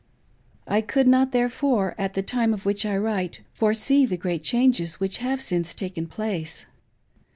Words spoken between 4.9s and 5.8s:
which have since